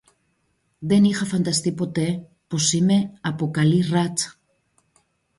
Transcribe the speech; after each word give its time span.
Δεν 0.79 1.03
είχα 1.03 1.25
φανταστεί 1.25 1.71
ποτέ 1.71 2.29
πως 2.47 2.73
είμαι 2.73 3.13
από 3.21 3.51
καλή 3.51 3.87
ράτσα 3.89 4.33